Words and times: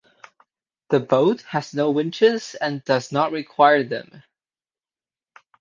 The 0.89 0.99
boat 0.99 1.43
has 1.43 1.75
no 1.75 1.91
winches 1.91 2.55
and 2.55 2.83
does 2.85 3.11
not 3.11 3.31
require 3.31 3.83
them. 3.83 4.23